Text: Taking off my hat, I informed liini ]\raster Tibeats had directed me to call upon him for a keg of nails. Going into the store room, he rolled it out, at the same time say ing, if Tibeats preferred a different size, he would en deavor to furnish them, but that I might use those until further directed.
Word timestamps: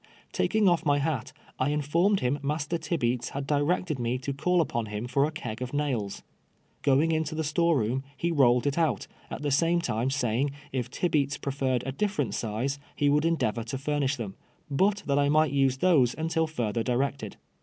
Taking 0.31 0.67
off 0.67 0.83
my 0.83 0.97
hat, 0.97 1.31
I 1.59 1.69
informed 1.69 2.21
liini 2.21 2.41
]\raster 2.41 2.79
Tibeats 2.79 3.29
had 3.33 3.45
directed 3.45 3.99
me 3.99 4.17
to 4.17 4.33
call 4.33 4.59
upon 4.59 4.87
him 4.87 5.05
for 5.05 5.25
a 5.25 5.31
keg 5.31 5.61
of 5.61 5.75
nails. 5.75 6.23
Going 6.81 7.11
into 7.11 7.35
the 7.35 7.43
store 7.43 7.77
room, 7.77 8.03
he 8.17 8.31
rolled 8.31 8.65
it 8.65 8.79
out, 8.79 9.05
at 9.29 9.43
the 9.43 9.51
same 9.51 9.79
time 9.79 10.09
say 10.09 10.39
ing, 10.39 10.53
if 10.71 10.89
Tibeats 10.89 11.39
preferred 11.39 11.83
a 11.85 11.91
different 11.91 12.33
size, 12.33 12.79
he 12.95 13.09
would 13.09 13.27
en 13.27 13.37
deavor 13.37 13.63
to 13.65 13.77
furnish 13.77 14.15
them, 14.15 14.33
but 14.71 15.03
that 15.05 15.19
I 15.19 15.29
might 15.29 15.51
use 15.51 15.77
those 15.77 16.15
until 16.17 16.47
further 16.47 16.81
directed. 16.81 17.37